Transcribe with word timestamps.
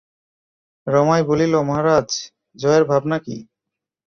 রমাই 0.87 1.21
বলিল, 1.23 1.53
মহারাজ, 1.61 2.09
জয়ের 2.57 2.83
ভাবনা 2.85 3.17
কী? 3.19 3.37